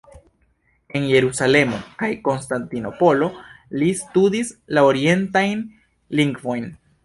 En 0.99 1.03
Jerusalemo 1.11 1.81
kaj 1.99 2.09
Konstantinopolo 2.29 3.29
li 3.83 3.93
studis 4.03 4.53
la 4.79 4.89
orientajn 4.91 5.65
lingvojn. 6.23 6.71